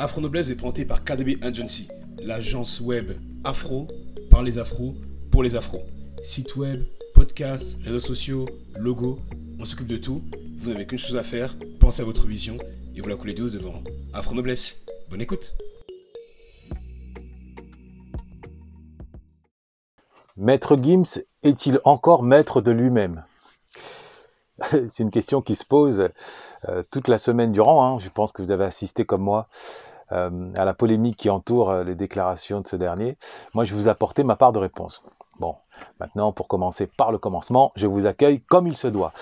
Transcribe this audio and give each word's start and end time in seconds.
Afro 0.00 0.20
Noblesse 0.20 0.48
est 0.48 0.54
présenté 0.54 0.84
par 0.84 1.02
KDB 1.02 1.38
Agency, 1.42 1.88
l'agence 2.22 2.80
web 2.80 3.10
afro 3.42 3.88
par 4.30 4.44
les 4.44 4.56
afros 4.56 4.94
pour 5.32 5.42
les 5.42 5.56
afros. 5.56 5.82
Site 6.22 6.54
web, 6.54 6.84
podcast, 7.14 7.76
réseaux 7.82 7.98
sociaux, 7.98 8.48
logo, 8.76 9.18
on 9.58 9.64
s'occupe 9.64 9.88
de 9.88 9.96
tout. 9.96 10.22
Vous 10.56 10.70
n'avez 10.70 10.86
qu'une 10.86 11.00
chose 11.00 11.16
à 11.16 11.24
faire, 11.24 11.56
pensez 11.80 12.02
à 12.02 12.04
votre 12.04 12.28
vision 12.28 12.58
et 12.94 13.00
vous 13.00 13.08
la 13.08 13.16
coulez 13.16 13.34
douce 13.34 13.50
devant 13.50 13.82
Afro 14.12 14.36
Noblesse. 14.36 14.84
Bonne 15.10 15.20
écoute. 15.20 15.56
Maître 20.36 20.78
Gims 20.80 21.24
est-il 21.42 21.80
encore 21.82 22.22
maître 22.22 22.60
de 22.60 22.70
lui-même? 22.70 23.24
C'est 24.70 25.00
une 25.00 25.10
question 25.10 25.42
qui 25.42 25.56
se 25.56 25.64
pose 25.64 26.08
toute 26.90 27.08
la 27.08 27.18
semaine 27.18 27.52
durant. 27.52 27.84
Hein. 27.84 27.98
Je 27.98 28.08
pense 28.08 28.32
que 28.32 28.42
vous 28.42 28.50
avez 28.50 28.64
assisté 28.64 29.04
comme 29.04 29.22
moi 29.22 29.46
euh, 30.12 30.52
à 30.56 30.64
la 30.64 30.72
polémique 30.72 31.18
qui 31.18 31.28
entoure 31.28 31.68
euh, 31.68 31.84
les 31.84 31.94
déclarations 31.94 32.62
de 32.62 32.66
ce 32.66 32.76
dernier. 32.76 33.18
Moi, 33.52 33.64
je 33.64 33.74
vous 33.74 33.88
apporter 33.88 34.24
ma 34.24 34.36
part 34.36 34.52
de 34.54 34.58
réponse. 34.58 35.02
Bon, 35.38 35.56
maintenant, 36.00 36.32
pour 36.32 36.48
commencer 36.48 36.86
par 36.86 37.12
le 37.12 37.18
commencement, 37.18 37.72
je 37.76 37.86
vous 37.86 38.06
accueille 38.06 38.40
comme 38.40 38.66
il 38.66 38.76
se 38.78 38.88
doit. 38.88 39.12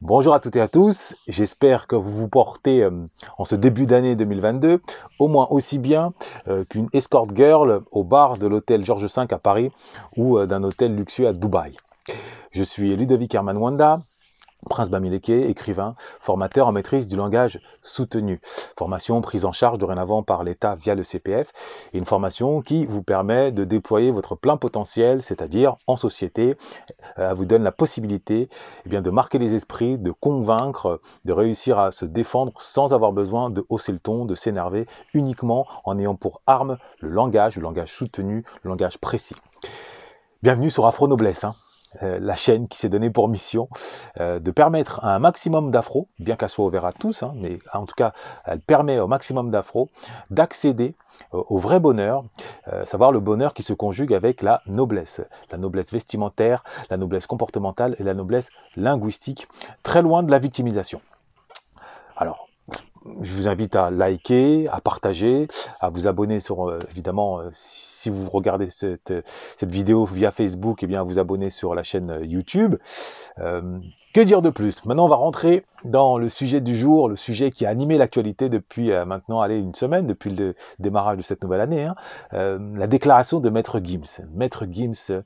Bonjour 0.00 0.32
à 0.32 0.38
toutes 0.38 0.54
et 0.54 0.60
à 0.60 0.68
tous, 0.68 1.16
j'espère 1.26 1.88
que 1.88 1.96
vous 1.96 2.12
vous 2.12 2.28
portez 2.28 2.88
en 3.36 3.44
ce 3.44 3.56
début 3.56 3.86
d'année 3.86 4.16
2022 4.16 4.80
au 5.18 5.28
moins 5.28 5.46
aussi 5.50 5.78
bien 5.78 6.14
qu'une 6.70 6.88
escort 6.94 7.26
girl 7.34 7.82
au 7.90 8.02
bar 8.02 8.38
de 8.38 8.46
l'hôtel 8.46 8.82
Georges 8.82 9.14
V 9.14 9.26
à 9.30 9.38
Paris 9.38 9.70
ou 10.16 10.42
d'un 10.46 10.62
hôtel 10.62 10.96
luxueux 10.96 11.28
à 11.28 11.34
Dubaï. 11.34 11.76
Je 12.50 12.62
suis 12.62 12.96
Ludovic 12.96 13.34
Herman 13.34 13.58
Wanda, 13.58 14.00
Prince 14.68 14.90
Bamileke, 14.90 15.30
écrivain, 15.30 15.94
formateur 16.20 16.66
en 16.66 16.72
maîtrise 16.72 17.06
du 17.06 17.16
langage 17.16 17.60
soutenu. 17.82 18.40
Formation 18.76 19.20
prise 19.20 19.44
en 19.44 19.52
charge 19.52 19.78
dorénavant 19.78 20.22
par 20.22 20.44
l'État 20.44 20.74
via 20.74 20.94
le 20.94 21.02
CPF. 21.02 21.52
Une 21.92 22.04
formation 22.04 22.60
qui 22.60 22.86
vous 22.86 23.02
permet 23.02 23.52
de 23.52 23.64
déployer 23.64 24.10
votre 24.10 24.34
plein 24.34 24.56
potentiel, 24.56 25.22
c'est-à-dire 25.22 25.76
en 25.86 25.96
société. 25.96 26.56
Elle 27.16 27.34
vous 27.34 27.44
donne 27.44 27.62
la 27.62 27.72
possibilité 27.72 28.48
eh 28.84 28.88
bien, 28.88 29.02
de 29.02 29.10
marquer 29.10 29.38
les 29.38 29.54
esprits, 29.54 29.98
de 29.98 30.10
convaincre, 30.10 31.00
de 31.24 31.32
réussir 31.32 31.78
à 31.78 31.92
se 31.92 32.04
défendre 32.04 32.52
sans 32.58 32.92
avoir 32.92 33.12
besoin 33.12 33.50
de 33.50 33.64
hausser 33.68 33.92
le 33.92 33.98
ton, 33.98 34.24
de 34.24 34.34
s'énerver, 34.34 34.86
uniquement 35.14 35.66
en 35.84 35.98
ayant 35.98 36.14
pour 36.14 36.42
arme 36.46 36.78
le 37.00 37.08
langage, 37.08 37.56
le 37.56 37.62
langage 37.62 37.92
soutenu, 37.92 38.44
le 38.62 38.68
langage 38.70 38.98
précis. 38.98 39.36
Bienvenue 40.42 40.70
sur 40.70 40.86
Afro 40.86 41.08
Noblesse. 41.08 41.44
Hein. 41.44 41.54
Euh, 42.02 42.18
la 42.20 42.36
chaîne 42.36 42.68
qui 42.68 42.78
s'est 42.78 42.88
donnée 42.88 43.10
pour 43.10 43.28
mission 43.28 43.68
euh, 44.20 44.38
de 44.38 44.52
permettre 44.52 45.04
à 45.04 45.16
un 45.16 45.18
maximum 45.18 45.72
d'afro, 45.72 46.08
bien 46.20 46.36
qu'elle 46.36 46.48
soit 46.48 46.64
ouverte 46.64 46.84
à 46.84 46.92
tous, 46.92 47.24
hein, 47.24 47.32
mais 47.34 47.58
en 47.72 47.84
tout 47.84 47.96
cas, 47.96 48.12
elle 48.44 48.60
permet 48.60 49.00
au 49.00 49.08
maximum 49.08 49.50
d'afro 49.50 49.90
d'accéder 50.30 50.94
au 51.32 51.58
vrai 51.58 51.80
bonheur, 51.80 52.24
euh, 52.68 52.84
savoir 52.84 53.10
le 53.10 53.18
bonheur 53.18 53.54
qui 53.54 53.64
se 53.64 53.72
conjugue 53.72 54.14
avec 54.14 54.40
la 54.40 54.62
noblesse, 54.66 55.20
la 55.50 55.58
noblesse 55.58 55.92
vestimentaire, 55.92 56.62
la 56.90 56.96
noblesse 56.96 57.26
comportementale 57.26 57.96
et 57.98 58.04
la 58.04 58.14
noblesse 58.14 58.50
linguistique, 58.76 59.48
très 59.82 60.00
loin 60.00 60.22
de 60.22 60.30
la 60.30 60.38
victimisation. 60.38 61.00
Alors, 62.16 62.49
je 63.20 63.34
vous 63.34 63.48
invite 63.48 63.76
à 63.76 63.90
liker, 63.90 64.68
à 64.68 64.80
partager, 64.80 65.48
à 65.80 65.88
vous 65.88 66.06
abonner 66.06 66.40
sur, 66.40 66.68
euh, 66.68 66.78
évidemment, 66.90 67.40
euh, 67.40 67.48
si 67.52 68.10
vous 68.10 68.28
regardez 68.28 68.70
cette, 68.70 69.12
cette, 69.58 69.70
vidéo 69.70 70.04
via 70.04 70.30
Facebook, 70.30 70.82
et 70.82 70.86
eh 70.86 70.88
bien, 70.88 71.00
à 71.00 71.02
vous 71.02 71.18
abonner 71.18 71.50
sur 71.50 71.74
la 71.74 71.82
chaîne 71.82 72.10
euh, 72.10 72.24
YouTube. 72.24 72.76
que 74.12 74.20
dire 74.20 74.42
de 74.42 74.50
plus? 74.50 74.84
Maintenant, 74.84 75.06
on 75.06 75.08
va 75.08 75.16
rentrer 75.16 75.64
dans 75.84 76.18
le 76.18 76.28
sujet 76.28 76.60
du 76.60 76.76
jour, 76.76 77.08
le 77.08 77.16
sujet 77.16 77.50
qui 77.50 77.64
a 77.64 77.70
animé 77.70 77.96
l'actualité 77.96 78.48
depuis 78.48 78.90
maintenant, 79.06 79.40
allez, 79.40 79.58
une 79.58 79.74
semaine, 79.74 80.06
depuis 80.06 80.30
le 80.30 80.54
démarrage 80.78 81.16
de 81.16 81.22
cette 81.22 81.42
nouvelle 81.44 81.60
année, 81.60 81.84
hein, 81.84 81.94
la 82.32 82.86
déclaration 82.88 83.38
de 83.38 83.48
Maître 83.50 83.80
Gims. 83.82 84.26
Maître 84.34 84.66
Gims 84.68 85.22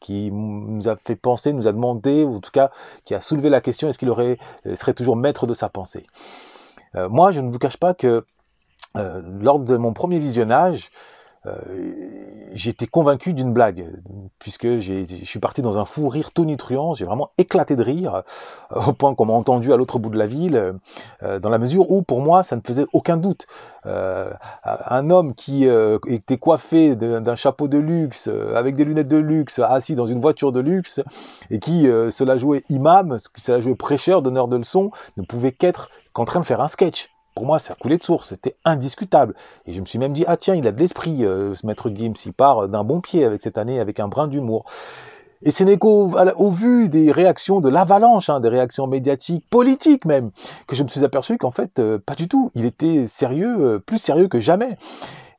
qui 0.00 0.30
nous 0.30 0.86
a 0.86 0.96
fait 0.96 1.16
penser, 1.16 1.54
nous 1.54 1.66
a 1.66 1.72
demandé, 1.72 2.24
ou 2.24 2.36
en 2.36 2.40
tout 2.40 2.50
cas, 2.50 2.70
qui 3.06 3.14
a 3.14 3.22
soulevé 3.22 3.48
la 3.48 3.62
question, 3.62 3.88
est-ce 3.88 3.98
qu'il 3.98 4.10
aurait, 4.10 4.38
serait 4.74 4.94
toujours 4.94 5.16
maître 5.16 5.46
de 5.46 5.54
sa 5.54 5.70
pensée? 5.70 6.06
Euh, 6.96 7.08
moi, 7.08 7.32
je 7.32 7.40
ne 7.40 7.50
vous 7.50 7.58
cache 7.58 7.76
pas 7.76 7.94
que 7.94 8.24
euh, 8.96 9.22
lors 9.40 9.58
de 9.58 9.76
mon 9.76 9.92
premier 9.92 10.18
visionnage, 10.18 10.90
euh, 11.44 11.52
j'étais 12.54 12.86
convaincu 12.86 13.32
d'une 13.32 13.52
blague, 13.52 13.86
puisque 14.40 14.80
je 14.80 15.04
suis 15.22 15.38
parti 15.38 15.62
dans 15.62 15.78
un 15.78 15.84
fou 15.84 16.08
rire 16.08 16.32
tonitruant, 16.32 16.94
j'ai 16.94 17.04
vraiment 17.04 17.30
éclaté 17.38 17.76
de 17.76 17.84
rire, 17.84 18.24
au 18.74 18.92
point 18.92 19.14
qu'on 19.14 19.26
m'a 19.26 19.32
entendu 19.32 19.72
à 19.72 19.76
l'autre 19.76 20.00
bout 20.00 20.10
de 20.10 20.18
la 20.18 20.26
ville, 20.26 20.74
dans 21.22 21.48
la 21.48 21.58
mesure 21.58 21.88
où 21.92 22.02
pour 22.02 22.20
moi 22.20 22.42
ça 22.42 22.56
ne 22.56 22.62
faisait 22.66 22.86
aucun 22.92 23.16
doute. 23.16 23.46
un 23.84 25.10
homme 25.10 25.34
qui 25.34 25.68
était 26.08 26.38
coiffé 26.38 26.96
d'un 26.96 27.36
chapeau 27.36 27.68
de 27.68 27.78
luxe, 27.78 28.28
avec 28.56 28.74
des 28.74 28.84
lunettes 28.84 29.06
de 29.06 29.18
luxe, 29.18 29.60
assis 29.60 29.94
dans 29.94 30.06
une 30.06 30.20
voiture 30.20 30.50
de 30.50 30.60
luxe, 30.60 31.00
et 31.50 31.60
qui 31.60 31.84
se 31.84 32.24
la 32.24 32.38
jouait 32.38 32.64
imam, 32.70 33.18
se 33.18 33.52
la 33.52 33.60
jouait 33.60 33.76
prêcheur, 33.76 34.22
donneur 34.22 34.48
de 34.48 34.56
leçons, 34.56 34.90
ne 35.16 35.22
pouvait 35.22 35.52
qu'être 35.52 35.90
qu'en 36.16 36.24
train 36.24 36.40
de 36.40 36.46
faire 36.46 36.62
un 36.62 36.68
sketch. 36.68 37.10
Pour 37.34 37.44
moi, 37.44 37.58
ça 37.58 37.74
coulait 37.74 37.98
de 37.98 38.02
source, 38.02 38.30
c'était 38.30 38.56
indiscutable. 38.64 39.34
Et 39.66 39.72
je 39.72 39.80
me 39.82 39.84
suis 39.84 39.98
même 39.98 40.14
dit, 40.14 40.24
ah 40.26 40.38
tiens, 40.38 40.54
il 40.54 40.66
a 40.66 40.72
de 40.72 40.78
l'esprit, 40.78 41.26
euh, 41.26 41.54
ce 41.54 41.66
maître 41.66 41.90
Gims, 41.90 42.14
il 42.24 42.32
part 42.32 42.68
d'un 42.68 42.84
bon 42.84 43.02
pied 43.02 43.22
avec 43.22 43.42
cette 43.42 43.58
année, 43.58 43.80
avec 43.80 44.00
un 44.00 44.08
brin 44.08 44.26
d'humour. 44.26 44.64
Et 45.42 45.50
ce 45.50 45.62
n'est 45.62 45.76
qu'au 45.76 46.14
au 46.38 46.50
vu 46.50 46.88
des 46.88 47.12
réactions 47.12 47.60
de 47.60 47.68
l'avalanche, 47.68 48.30
hein, 48.30 48.40
des 48.40 48.48
réactions 48.48 48.86
médiatiques, 48.86 49.44
politiques 49.50 50.06
même, 50.06 50.30
que 50.66 50.74
je 50.74 50.84
me 50.84 50.88
suis 50.88 51.04
aperçu 51.04 51.36
qu'en 51.36 51.50
fait, 51.50 51.78
euh, 51.78 51.98
pas 51.98 52.14
du 52.14 52.28
tout. 52.28 52.50
Il 52.54 52.64
était 52.64 53.06
sérieux, 53.06 53.54
euh, 53.60 53.78
plus 53.78 53.98
sérieux 53.98 54.28
que 54.28 54.40
jamais. 54.40 54.78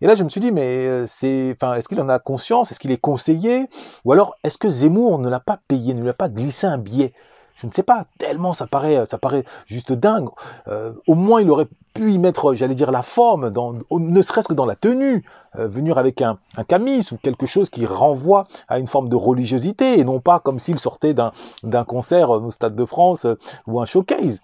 Et 0.01 0.05
là, 0.05 0.13
je 0.13 0.23
me 0.23 0.29
suis 0.29 0.41
dit, 0.41 0.51
mais 0.51 1.07
c'est, 1.07 1.55
enfin, 1.59 1.73
est-ce 1.73 1.87
qu'il 1.87 1.99
en 1.99 2.07
a 2.07 2.19
conscience? 2.19 2.69
Est-ce 2.69 2.79
qu'il 2.79 2.91
est 2.91 3.01
conseillé? 3.01 3.67
Ou 4.05 4.11
alors, 4.11 4.35
est-ce 4.43 4.59
que 4.59 4.69
Zemmour 4.69 5.17
ne 5.17 5.27
l'a 5.27 5.39
pas 5.39 5.57
payé, 5.67 5.95
ne 5.95 6.03
lui 6.03 6.09
a 6.09 6.13
pas 6.13 6.29
glissé 6.29 6.67
un 6.67 6.77
billet? 6.77 7.13
Je 7.57 7.67
ne 7.67 7.71
sais 7.71 7.83
pas, 7.83 8.05
tellement 8.19 8.53
ça 8.53 8.67
paraît, 8.67 9.05
ça 9.05 9.17
paraît 9.17 9.43
juste 9.65 9.91
dingue. 9.91 10.29
Euh, 10.67 10.93
au 11.07 11.15
moins, 11.15 11.41
il 11.41 11.49
aurait 11.49 11.67
pu 11.93 12.11
y 12.11 12.19
mettre, 12.19 12.53
j'allais 12.53 12.75
dire, 12.75 12.91
la 12.91 13.01
forme, 13.01 13.49
dans, 13.49 13.73
ne 13.91 14.21
serait-ce 14.21 14.47
que 14.47 14.53
dans 14.53 14.65
la 14.65 14.75
tenue, 14.75 15.25
euh, 15.57 15.67
venir 15.67 15.97
avec 15.97 16.21
un, 16.21 16.37
un, 16.55 16.63
camis 16.63 17.09
ou 17.11 17.17
quelque 17.17 17.47
chose 17.47 17.69
qui 17.69 17.85
renvoie 17.85 18.45
à 18.67 18.77
une 18.77 18.87
forme 18.87 19.09
de 19.09 19.15
religiosité, 19.15 19.99
et 19.99 20.03
non 20.03 20.19
pas 20.19 20.39
comme 20.39 20.59
s'il 20.59 20.77
sortait 20.77 21.15
d'un 21.15 21.83
concert 21.83 22.29
au 22.29 22.51
Stade 22.51 22.75
de 22.75 22.85
France 22.85 23.25
euh, 23.25 23.37
ou 23.65 23.81
un 23.81 23.85
showcase. 23.85 24.39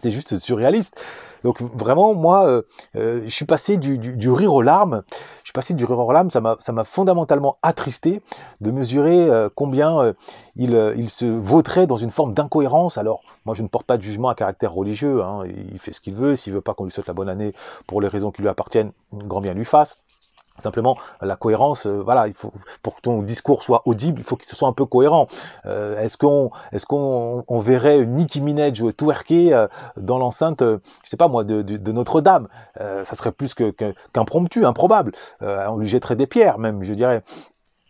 C'est 0.00 0.10
juste 0.10 0.38
surréaliste. 0.38 0.98
Donc 1.44 1.60
vraiment, 1.60 2.14
moi, 2.14 2.46
euh, 2.46 2.62
euh, 2.96 3.22
je 3.24 3.30
suis 3.30 3.44
passé 3.44 3.76
du, 3.76 4.30
rire 4.30 4.54
aux 4.54 4.62
larmes. 4.62 5.02
Je 5.42 5.44
suis 5.44 5.52
passé 5.52 5.74
du 5.74 5.84
rire 5.84 5.98
aux 5.98 6.12
larmes. 6.12 6.30
Ça 6.30 6.40
m'a, 6.40 6.84
fondamentalement 6.84 7.58
attristé 7.62 8.22
de 8.62 8.70
mesurer 8.70 9.28
euh, 9.28 9.50
combien 9.54 10.14
il, 10.56 10.94
il 10.96 11.10
se 11.10 11.26
vautrait 11.26 11.86
dans 11.86 11.96
une 11.96 12.10
forme 12.10 12.32
d'incohérence. 12.32 12.96
Alors, 12.96 13.20
moi, 13.44 13.54
je 13.54 13.62
ne 13.62 13.68
porte 13.68 13.86
pas 13.86 13.98
de 13.98 14.02
jugement 14.02 14.30
à 14.30 14.34
caractère 14.34 14.72
religieux. 14.72 15.22
Hein. 15.22 15.42
Il 15.72 15.78
fait 15.78 15.92
ce 15.92 16.00
qu'il 16.00 16.14
veut. 16.14 16.34
S'il 16.34 16.54
veut 16.54 16.62
pas 16.62 16.72
qu'on 16.72 16.84
lui 16.84 16.92
souhaite 16.92 17.08
la 17.08 17.14
bonne 17.14 17.28
année 17.28 17.52
pour 17.86 18.00
les 18.00 18.08
raisons 18.08 18.30
qui 18.30 18.40
lui 18.40 18.48
appartiennent, 18.48 18.92
grand 19.12 19.42
bien 19.42 19.52
lui 19.52 19.66
fasse. 19.66 19.98
Simplement, 20.60 20.96
la 21.20 21.36
cohérence, 21.36 21.86
euh, 21.86 22.02
voilà, 22.02 22.28
il 22.28 22.34
faut 22.34 22.52
pour 22.82 22.96
que 22.96 23.00
ton 23.00 23.22
discours 23.22 23.62
soit 23.62 23.82
audible, 23.86 24.20
il 24.20 24.24
faut 24.24 24.36
qu'il 24.36 24.48
soit 24.48 24.68
un 24.68 24.72
peu 24.72 24.84
cohérent. 24.84 25.26
Euh, 25.66 26.00
est-ce 26.00 26.16
qu'on, 26.16 26.50
est-ce 26.72 26.86
qu'on 26.86 27.44
on 27.48 27.58
verrait 27.58 28.04
Nicki 28.06 28.40
Minaj 28.40 28.82
twerker 28.96 29.52
euh, 29.52 29.66
dans 29.96 30.18
l'enceinte, 30.18 30.62
je 30.62 30.78
sais 31.04 31.16
pas 31.16 31.28
moi, 31.28 31.44
de, 31.44 31.92
Notre-Dame? 31.92 32.48
Ça 32.78 33.14
serait 33.14 33.32
plus 33.32 33.54
que, 33.54 33.70
qu'impromptu, 34.12 34.64
improbable. 34.64 35.12
on 35.40 35.76
lui 35.76 35.88
jetterait 35.88 36.16
des 36.16 36.26
pierres, 36.26 36.58
même, 36.58 36.82
je 36.82 36.94
dirais. 36.94 37.22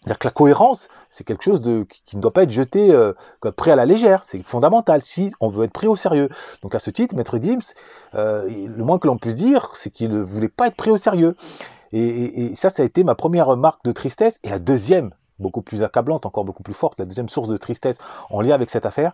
C'est-à-dire 0.00 0.18
que 0.18 0.26
la 0.28 0.32
cohérence, 0.32 0.88
c'est 1.10 1.24
quelque 1.24 1.44
chose 1.44 1.60
qui 2.06 2.16
ne 2.16 2.22
doit 2.22 2.32
pas 2.32 2.44
être 2.44 2.50
jeté 2.50 2.90
euh, 2.90 3.12
pris 3.54 3.70
à 3.70 3.76
la 3.76 3.84
légère. 3.84 4.22
C'est 4.24 4.42
fondamental 4.42 5.02
si 5.02 5.30
on 5.40 5.48
veut 5.48 5.64
être 5.64 5.72
pris 5.72 5.88
au 5.88 5.96
sérieux. 5.96 6.30
Donc 6.62 6.74
à 6.74 6.78
ce 6.78 6.90
titre, 6.90 7.14
Maître 7.14 7.38
Gims, 7.38 7.74
le 8.14 8.82
moins 8.82 8.98
que 8.98 9.06
l'on 9.06 9.18
puisse 9.18 9.34
dire, 9.34 9.70
c'est 9.74 9.90
qu'il 9.90 10.10
ne 10.10 10.22
voulait 10.22 10.48
pas 10.48 10.68
être 10.68 10.76
pris 10.76 10.90
au 10.90 10.96
sérieux. 10.96 11.36
Et, 11.92 12.54
ça, 12.54 12.70
ça 12.70 12.82
a 12.82 12.86
été 12.86 13.04
ma 13.04 13.14
première 13.14 13.56
marque 13.56 13.84
de 13.84 13.92
tristesse. 13.92 14.38
Et 14.44 14.50
la 14.50 14.58
deuxième, 14.58 15.12
beaucoup 15.38 15.62
plus 15.62 15.82
accablante, 15.82 16.26
encore 16.26 16.44
beaucoup 16.44 16.62
plus 16.62 16.74
forte, 16.74 16.98
la 16.98 17.04
deuxième 17.04 17.28
source 17.28 17.48
de 17.48 17.56
tristesse 17.56 17.98
en 18.28 18.40
lien 18.40 18.54
avec 18.54 18.70
cette 18.70 18.86
affaire, 18.86 19.12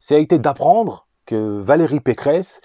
ça 0.00 0.14
a 0.14 0.18
été 0.18 0.38
d'apprendre 0.38 1.06
que 1.26 1.60
Valérie 1.60 2.00
Pécresse, 2.00 2.60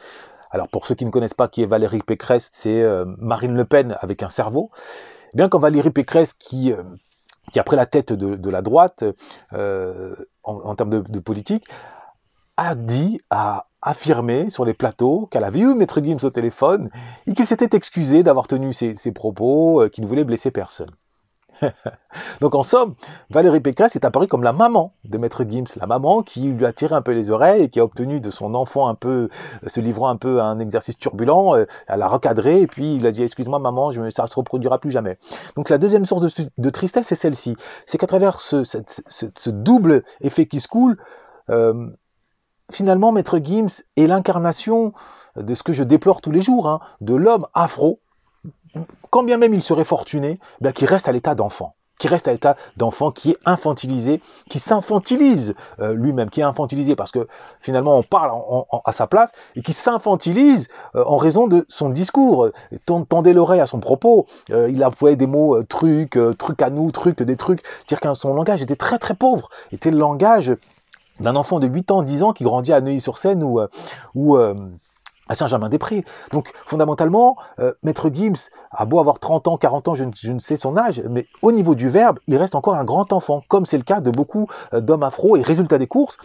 alors 0.52 0.68
pour 0.68 0.86
ceux 0.86 0.96
qui 0.96 1.06
ne 1.06 1.12
connaissent 1.12 1.34
pas 1.34 1.48
qui 1.48 1.64
est 1.64 1.66
Valérie 1.66 2.02
Pécresse, 2.02 2.50
c'est 2.54 2.82
euh, 2.82 3.06
Marine 3.18 3.56
Le 3.56 3.66
Pen 3.66 3.98
avec 4.00 4.24
un 4.24 4.30
cerveau. 4.30 4.70
Eh 5.34 5.38
bien 5.38 5.50
quand 5.50 5.60
Valérie 5.60 5.92
Pécresse, 5.92 6.34
qui, 6.34 6.72
euh, 6.72 6.84
qui 7.52 7.60
a 7.60 7.64
pris 7.64 7.76
la 7.76 7.86
tête 7.86 8.14
de, 8.14 8.50
la 8.50 8.62
droite 8.62 9.04
euh, 9.54 10.16
en, 10.44 10.76
termes 10.76 10.90
de, 10.90 11.00
de 11.00 11.20
politique, 11.20 11.66
a 12.58 12.76
dit, 12.76 13.20
a 13.30 13.66
affirmé 13.82 14.50
sur 14.50 14.66
les 14.66 14.74
plateaux 14.74 15.28
qu'elle 15.32 15.44
avait 15.44 15.60
eu 15.60 15.74
Maître 15.74 16.02
Gims 16.02 16.24
au 16.24 16.30
téléphone 16.30 16.90
et 17.28 17.34
qu'il 17.34 17.48
s'était 17.48 17.76
excusé 17.76 18.24
d'avoir 18.24 18.48
tenu 18.48 18.74
ses, 18.74 18.96
propos, 19.12 19.82
euh, 19.82 19.90
qu'il 19.90 20.04
ne 20.04 20.10
voulait 20.10 20.24
blesser 20.24 20.52
personne. 20.52 20.92
Donc 22.42 22.56
en 22.56 22.64
somme, 22.64 22.96
Valérie 23.30 23.60
Pécresse 23.60 23.96
est 23.96 24.06
apparue 24.06 24.28
comme 24.28 24.44
la 24.44 24.54
maman 24.54 24.94
de 25.04 25.18
Maître 25.18 25.44
Gims, 25.48 25.66
la 25.80 25.86
maman 25.86 26.24
qui 26.24 26.42
lui 26.50 26.66
a 26.66 26.74
tiré 26.74 26.96
un 26.96 27.02
peu 27.02 27.12
les 27.12 27.32
oreilles 27.32 27.64
et 27.64 27.70
qui 27.70 27.80
a 27.80 27.84
obtenu 27.84 28.20
de 28.20 28.32
son 28.32 28.56
enfant 28.56 28.88
un 28.88 28.96
peu, 28.96 29.30
se 29.68 29.80
livrant 29.80 30.10
un 30.10 30.16
peu 30.16 30.40
à 30.40 30.46
un 30.46 30.60
exercice 30.60 30.98
turbulent, 30.98 31.56
euh, 31.56 31.66
elle 31.88 32.02
a 32.02 32.08
recadré 32.08 32.62
et 32.62 32.68
puis 32.68 32.96
il 32.96 33.06
a 33.06 33.12
dit 33.12 33.24
excuse-moi 33.24 33.60
maman, 33.60 33.92
ça 34.10 34.28
se 34.28 34.36
reproduira 34.36 34.80
plus 34.80 34.92
jamais. 34.92 35.18
Donc 35.56 35.70
la 35.70 35.78
deuxième 35.78 36.06
source 36.06 36.52
de, 36.58 36.70
tristesse 36.70 37.08
c'est 37.08 37.16
celle-ci, 37.16 37.56
c'est 37.86 37.98
qu'à 37.98 38.08
travers 38.08 38.42
ce, 38.42 39.50
double 39.50 40.04
effet 40.22 40.46
qui 40.46 40.60
se 40.60 40.68
coule, 40.68 40.98
euh, 41.50 41.90
finalement 42.72 43.12
Maître 43.12 43.40
Gims 43.44 43.84
est 43.98 44.08
l'incarnation 44.08 44.94
de 45.36 45.56
ce 45.56 45.64
que 45.64 45.74
je 45.74 45.84
déplore 45.84 46.22
tous 46.22 46.32
les 46.32 46.42
jours, 46.42 46.68
hein, 46.68 46.80
de 47.00 47.16
l'homme 47.16 47.48
afro, 47.54 48.00
quand 49.10 49.24
bien 49.24 49.38
même 49.38 49.54
il 49.54 49.64
serait 49.64 49.86
fortuné, 49.86 50.40
ben, 50.60 50.74
qui 50.74 50.86
reste 50.86 51.08
à 51.08 51.12
l'état 51.12 51.36
d'enfant 51.36 51.76
qui 52.02 52.08
reste 52.08 52.28
à 52.28 52.32
l'état 52.32 52.58
d'enfant, 52.78 53.12
qui 53.12 53.30
est 53.30 53.38
infantilisé, 53.46 54.22
qui 54.50 54.58
s'infantilise 54.58 55.54
euh, 55.80 55.94
lui-même, 55.94 56.32
qui 56.32 56.42
est 56.42 56.44
infantilisé 56.44 56.96
parce 56.96 57.12
que 57.12 57.28
finalement 57.60 57.96
on 57.96 58.02
parle 58.02 58.32
à 58.86 58.92
sa 58.92 59.06
place 59.06 59.32
et 59.56 59.62
qui 59.62 59.72
s'infantilise 59.72 60.68
euh, 60.96 61.04
en 61.06 61.18
raison 61.18 61.46
de 61.46 61.64
son 61.70 61.90
discours. 61.90 62.50
Tendez 62.88 63.34
l'oreille 63.34 63.60
à 63.60 63.68
son 63.68 63.80
propos. 63.80 64.26
Euh, 64.50 64.68
il 64.72 64.84
employait 64.84 65.16
des 65.16 65.28
mots 65.28 65.62
trucs, 65.62 66.18
trucs 66.40 66.64
à 66.64 66.72
nous, 66.72 66.92
trucs, 66.92 67.22
des 67.22 67.38
trucs. 67.38 67.62
Dire 67.88 68.00
que 68.00 68.12
son 68.16 68.34
langage 68.34 68.64
était 68.64 68.76
très 68.76 68.98
très 68.98 69.14
pauvre, 69.14 69.50
était 69.72 69.92
le 69.92 70.00
langage 70.00 70.56
d'un 71.22 71.36
enfant 71.36 71.60
de 71.60 71.68
8 71.68 71.92
ans, 71.92 72.04
10 72.04 72.24
ans 72.24 72.34
qui 72.34 72.44
grandit 72.44 72.74
à 72.74 72.82
Neuilly-sur-Seine 72.82 73.44
ou, 73.44 73.62
ou 74.16 74.38
à 75.32 75.36
Saint-Germain-des-Prés. 75.36 76.04
Donc 76.32 76.52
fondamentalement, 76.66 77.38
euh, 77.60 77.74
Maître 77.84 78.10
Gims 78.14 78.50
a 78.72 78.86
beau 78.86 79.00
avoir 79.00 79.20
30 79.20 79.48
ans, 79.48 79.58
40 79.58 79.88
ans, 79.88 79.96
je 79.96 80.04
ne, 80.04 80.40
sais 80.40 80.58
son 80.58 80.78
âge, 80.78 81.02
mais 81.10 81.26
au 81.42 81.54
niveau 81.54 81.74
du 81.74 81.90
verbe, 81.90 82.20
il 82.28 82.36
reste 82.36 82.54
encore 82.54 82.76
un 82.76 82.84
grand 82.84 83.14
enfant, 83.14 83.42
comme 83.48 83.66
c'est 83.66 83.78
le 83.78 83.84
cas 83.84 84.02
de 84.02 84.12
beaucoup 84.12 84.48
euh, 84.74 84.82
d'hommes 84.82 85.04
afro. 85.04 85.38
Et 85.38 85.42
résultat 85.42 85.78
des 85.78 85.88
courses, 85.88 86.18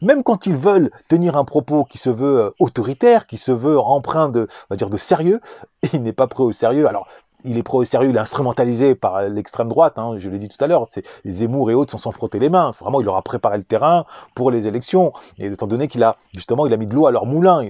même 0.00 0.22
quand 0.22 0.46
ils 0.46 0.56
veulent 0.56 0.90
tenir 1.08 1.36
un 1.36 1.44
propos 1.44 1.84
qui 1.84 1.98
se 1.98 2.08
veut 2.08 2.38
euh, 2.38 2.50
autoritaire, 2.58 3.26
qui 3.26 3.36
se 3.36 3.52
veut 3.52 3.78
empreint 3.78 4.30
de, 4.30 4.48
on 4.70 4.74
va 4.74 4.76
dire, 4.76 4.88
de 4.88 4.96
sérieux, 4.96 5.40
il 5.92 6.02
n'est 6.02 6.14
pas 6.14 6.26
prêt 6.26 6.42
au 6.42 6.52
sérieux. 6.52 6.88
Alors 6.88 7.06
il 7.44 7.58
est 7.58 7.62
pro 7.62 7.84
sérieux, 7.84 8.10
il 8.10 8.16
est 8.16 8.20
instrumentalisé 8.20 8.94
par 8.94 9.22
l'extrême 9.22 9.68
droite, 9.68 9.98
hein, 9.98 10.16
je 10.18 10.28
l'ai 10.28 10.38
dit 10.38 10.48
tout 10.48 10.62
à 10.62 10.66
l'heure, 10.66 10.86
c'est 10.88 11.04
Zemmour 11.24 11.70
et 11.70 11.74
autres 11.74 11.90
sont 11.90 11.98
sans 11.98 12.12
les 12.32 12.48
mains. 12.48 12.72
Vraiment, 12.80 13.00
il 13.00 13.04
leur 13.04 13.16
a 13.16 13.22
préparé 13.22 13.58
le 13.58 13.64
terrain 13.64 14.06
pour 14.34 14.50
les 14.50 14.66
élections. 14.66 15.12
Et 15.38 15.46
étant 15.46 15.66
donné 15.66 15.88
qu'il 15.88 16.02
a 16.02 16.16
justement, 16.32 16.66
il 16.66 16.72
a 16.72 16.76
mis 16.76 16.86
de 16.86 16.94
l'eau 16.94 17.06
à 17.06 17.10
leur 17.10 17.26
moulin, 17.26 17.62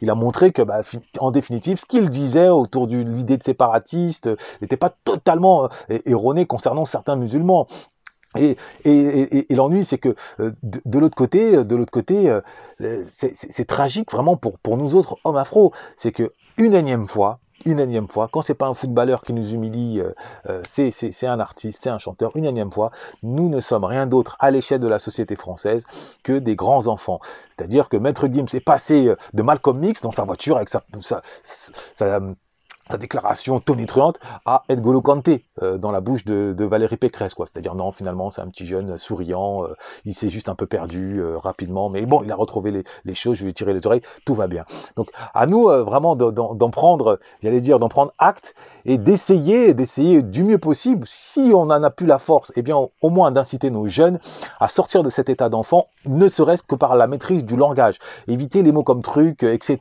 il 0.00 0.10
a, 0.10 0.14
montré 0.14 0.52
que, 0.52 0.62
bah, 0.62 0.82
en 1.18 1.30
définitive, 1.30 1.78
ce 1.78 1.86
qu'il 1.86 2.08
disait 2.10 2.48
autour 2.48 2.86
de 2.86 2.96
l'idée 2.96 3.36
de 3.36 3.42
séparatiste 3.42 4.28
n'était 4.60 4.76
pas 4.76 4.94
totalement 5.04 5.68
euh, 5.90 5.98
erroné 6.06 6.46
concernant 6.46 6.84
certains 6.84 7.16
musulmans. 7.16 7.66
Et, 8.36 8.56
et, 8.84 9.52
et, 9.52 9.54
l'ennui, 9.54 9.84
c'est 9.84 9.98
que 9.98 10.14
euh, 10.38 10.52
de, 10.62 10.98
l'autre 10.98 11.16
côté, 11.16 11.64
de 11.64 11.76
l'autre 11.76 11.90
côté, 11.90 12.30
euh, 12.30 13.04
c'est 13.08 13.66
tragique 13.66 14.12
vraiment 14.12 14.36
pour 14.36 14.58
pour 14.58 14.76
nous 14.76 14.94
autres 14.94 15.16
hommes 15.24 15.38
afro, 15.38 15.72
c'est 15.96 16.12
que 16.12 16.32
une 16.58 16.74
énième 16.74 17.08
fois, 17.08 17.40
une 17.64 17.80
énième 17.80 18.08
fois, 18.08 18.28
quand 18.30 18.42
c'est 18.42 18.54
pas 18.54 18.66
un 18.66 18.74
footballeur 18.74 19.22
qui 19.22 19.32
nous 19.32 19.52
humilie, 19.52 20.00
euh, 20.00 20.12
euh, 20.48 20.62
c'est 20.64 21.26
un 21.26 21.40
artiste, 21.40 21.80
c'est 21.82 21.90
un 21.90 21.98
chanteur, 21.98 22.36
une 22.36 22.44
énième 22.44 22.72
fois, 22.72 22.90
nous 23.22 23.48
ne 23.48 23.60
sommes 23.60 23.84
rien 23.84 24.06
d'autre 24.06 24.36
à 24.40 24.50
l'échelle 24.50 24.80
de 24.80 24.88
la 24.88 24.98
société 24.98 25.36
française 25.36 25.84
que 26.22 26.38
des 26.38 26.56
grands 26.56 26.86
enfants. 26.86 27.20
C'est-à-dire 27.56 27.88
que 27.88 27.96
Maître 27.96 28.28
Gims 28.28 28.46
est 28.52 28.60
passé 28.60 29.08
euh, 29.08 29.16
de 29.34 29.42
Malcolm 29.42 29.82
X 29.82 30.02
dans 30.02 30.10
sa 30.10 30.24
voiture 30.24 30.56
avec 30.56 30.68
sa, 30.68 30.82
sa, 31.00 31.22
sa 31.42 31.72
sa 31.94 32.20
déclaration 32.96 33.60
tonitruante 33.60 34.18
à 34.46 34.62
Edgolo 34.68 35.02
Kanté 35.02 35.44
euh, 35.62 35.78
dans 35.78 35.90
la 35.90 36.00
bouche 36.00 36.24
de, 36.24 36.54
de 36.56 36.64
Valérie 36.64 36.96
Pécresse, 36.96 37.34
quoi. 37.34 37.46
C'est-à-dire 37.46 37.74
non, 37.74 37.92
finalement, 37.92 38.30
c'est 38.30 38.40
un 38.40 38.48
petit 38.48 38.66
jeune 38.66 38.96
souriant, 38.96 39.64
euh, 39.64 39.74
il 40.04 40.14
s'est 40.14 40.28
juste 40.28 40.48
un 40.48 40.54
peu 40.54 40.66
perdu 40.66 41.20
euh, 41.20 41.36
rapidement, 41.36 41.90
mais 41.90 42.06
bon, 42.06 42.22
il 42.22 42.32
a 42.32 42.34
retrouvé 42.34 42.70
les, 42.70 42.84
les, 43.04 43.14
choses, 43.14 43.36
je 43.36 43.44
vais 43.44 43.52
tirer 43.52 43.74
les 43.74 43.86
oreilles, 43.86 44.02
tout 44.24 44.34
va 44.34 44.46
bien. 44.46 44.64
Donc, 44.96 45.10
à 45.34 45.46
nous 45.46 45.64
vraiment 45.64 46.16
d'en 46.16 46.70
prendre, 46.70 47.18
j'allais 47.42 47.60
dire, 47.60 47.78
d'en 47.78 47.88
prendre 47.88 48.12
acte 48.18 48.54
et 48.84 48.96
d'essayer, 48.96 49.74
d'essayer 49.74 50.22
du 50.22 50.44
mieux 50.44 50.58
possible, 50.58 51.06
si 51.06 51.52
on 51.54 51.66
n'en 51.66 51.82
a 51.82 51.90
plus 51.90 52.06
la 52.06 52.18
force, 52.18 52.52
eh 52.56 52.62
bien, 52.62 52.76
au 52.76 53.10
moins 53.10 53.30
d'inciter 53.30 53.70
nos 53.70 53.86
jeunes 53.86 54.18
à 54.60 54.68
sortir 54.68 55.02
de 55.02 55.10
cet 55.10 55.28
état 55.28 55.48
d'enfant, 55.48 55.88
ne 56.06 56.28
serait-ce 56.28 56.62
que 56.62 56.74
par 56.74 56.96
la 56.96 57.06
maîtrise 57.06 57.44
du 57.44 57.56
langage. 57.56 57.98
Éviter 58.28 58.62
les 58.62 58.72
mots 58.72 58.84
comme 58.84 59.02
truc, 59.02 59.42
etc. 59.42 59.78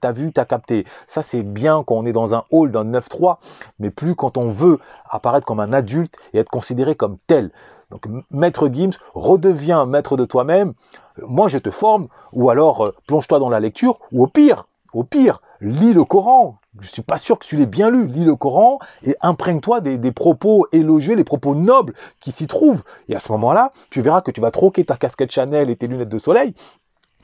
T'as 0.00 0.12
vu, 0.12 0.32
t'as 0.32 0.44
capté. 0.44 0.84
Ça, 1.06 1.22
c'est 1.22 1.42
bien 1.42 1.82
quand 1.86 1.96
on 1.96 2.06
est 2.06 2.12
dans 2.12 2.31
un 2.34 2.44
hall 2.50 2.72
d'un 2.72 2.84
9-3, 2.84 3.38
mais 3.78 3.90
plus 3.90 4.14
quand 4.14 4.36
on 4.36 4.50
veut 4.50 4.78
apparaître 5.08 5.46
comme 5.46 5.60
un 5.60 5.72
adulte 5.72 6.16
et 6.32 6.38
être 6.38 6.50
considéré 6.50 6.94
comme 6.94 7.18
tel. 7.26 7.50
Donc 7.90 8.06
maître 8.30 8.68
Gims, 8.72 8.96
redeviens 9.14 9.84
maître 9.84 10.16
de 10.16 10.24
toi-même, 10.24 10.72
moi 11.18 11.48
je 11.48 11.58
te 11.58 11.70
forme, 11.70 12.08
ou 12.32 12.48
alors 12.48 12.86
euh, 12.86 12.94
plonge-toi 13.06 13.38
dans 13.38 13.50
la 13.50 13.60
lecture, 13.60 13.98
ou 14.12 14.22
au 14.24 14.26
pire, 14.26 14.66
au 14.92 15.04
pire, 15.04 15.40
lis 15.60 15.92
le 15.92 16.04
Coran. 16.04 16.56
Je 16.80 16.88
suis 16.88 17.02
pas 17.02 17.18
sûr 17.18 17.38
que 17.38 17.44
tu 17.44 17.56
l'aies 17.56 17.66
bien 17.66 17.90
lu. 17.90 18.06
Lis 18.06 18.24
le 18.24 18.34
Coran 18.34 18.78
et 19.04 19.14
imprègne-toi 19.20 19.80
des, 19.80 19.98
des, 19.98 20.12
propos 20.12 20.66
élogieux, 20.72 21.14
les 21.14 21.24
propos 21.24 21.54
nobles 21.54 21.94
qui 22.18 22.32
s'y 22.32 22.46
trouvent. 22.46 22.82
Et 23.08 23.14
à 23.14 23.18
ce 23.18 23.30
moment-là, 23.32 23.72
tu 23.90 24.00
verras 24.00 24.22
que 24.22 24.30
tu 24.30 24.40
vas 24.40 24.50
troquer 24.50 24.84
ta 24.84 24.96
casquette 24.96 25.30
Chanel 25.30 25.68
et 25.68 25.76
tes 25.76 25.86
lunettes 25.86 26.08
de 26.08 26.18
soleil 26.18 26.54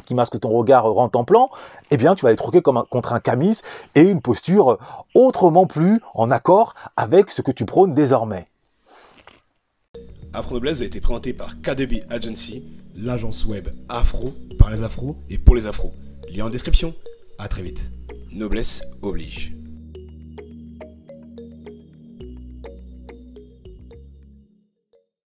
qui 0.05 0.15
masque 0.15 0.39
ton 0.41 0.50
regard 0.50 0.85
rentre 0.85 1.19
en 1.19 1.25
plan, 1.25 1.50
eh 1.91 1.97
bien 1.97 2.15
tu 2.15 2.25
vas 2.25 2.31
les 2.31 2.37
troquer 2.37 2.62
comme 2.62 2.83
contre 2.91 3.12
un 3.12 3.21
camis 3.21 3.61
et 3.95 4.03
une 4.03 4.21
posture 4.21 4.79
autrement 5.15 5.67
plus 5.67 6.00
en 6.15 6.31
accord 6.31 6.75
avec 6.97 7.31
ce 7.31 7.43
que 7.43 7.50
tu 7.50 7.65
prônes 7.65 7.95
désormais. 7.95 8.49
Afro 10.33 10.55
Noblesse 10.55 10.83
a 10.83 10.85
été 10.85 11.00
présenté 11.00 11.33
par 11.33 11.61
KDB 11.61 12.05
Agency, 12.11 12.62
l'agence 12.97 13.47
web 13.47 13.69
afro 13.89 14.35
par 14.59 14.71
les 14.71 14.83
afros 14.83 15.17
et 15.31 15.39
pour 15.39 15.55
les 15.55 15.67
afros. 15.67 15.93
Lien 16.31 16.47
en 16.47 16.51
description. 16.51 16.94
À 17.39 17.49
très 17.49 17.62
vite. 17.62 17.91
Noblesse 18.33 18.83
oblige. 19.03 19.57